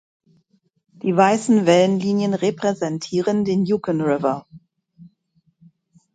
[1.03, 4.47] Die weißen Wellenlinien repräsentieren den Yukon River.